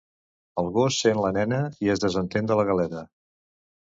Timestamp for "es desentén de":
1.95-2.57